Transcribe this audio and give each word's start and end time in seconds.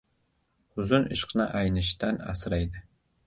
•Huzun 0.77 1.03
ishqni 1.17 1.47
aynishdan 1.59 2.19
asraydi. 2.35 2.83